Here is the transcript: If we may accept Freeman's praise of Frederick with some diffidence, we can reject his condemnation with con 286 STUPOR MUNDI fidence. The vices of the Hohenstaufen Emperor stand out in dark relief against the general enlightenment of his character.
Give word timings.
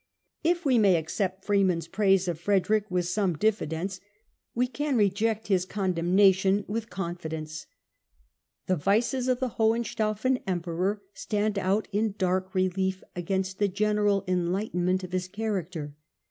If 0.43 0.65
we 0.65 0.79
may 0.79 0.95
accept 0.95 1.45
Freeman's 1.45 1.87
praise 1.87 2.27
of 2.27 2.39
Frederick 2.39 2.89
with 2.89 3.05
some 3.07 3.37
diffidence, 3.37 3.99
we 4.55 4.65
can 4.65 4.97
reject 4.97 5.45
his 5.45 5.63
condemnation 5.63 6.65
with 6.67 6.89
con 6.89 7.15
286 7.17 7.61
STUPOR 7.61 7.69
MUNDI 7.69 8.65
fidence. 8.65 8.65
The 8.81 8.83
vices 8.83 9.27
of 9.27 9.39
the 9.39 9.57
Hohenstaufen 9.59 10.41
Emperor 10.47 11.03
stand 11.13 11.59
out 11.59 11.87
in 11.91 12.15
dark 12.17 12.55
relief 12.55 13.03
against 13.15 13.59
the 13.59 13.67
general 13.67 14.23
enlightenment 14.27 15.03
of 15.03 15.11
his 15.11 15.27
character. 15.27 15.93